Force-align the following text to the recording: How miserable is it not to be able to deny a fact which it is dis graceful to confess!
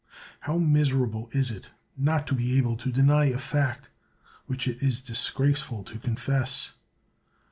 How 0.39 0.57
miserable 0.57 1.29
is 1.31 1.51
it 1.51 1.69
not 1.95 2.25
to 2.25 2.33
be 2.33 2.57
able 2.57 2.75
to 2.75 2.91
deny 2.91 3.25
a 3.25 3.37
fact 3.37 3.91
which 4.47 4.67
it 4.67 4.81
is 4.81 4.99
dis 4.99 5.29
graceful 5.29 5.83
to 5.83 5.99
confess! 5.99 6.71